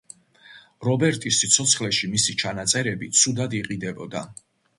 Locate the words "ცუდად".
3.21-3.55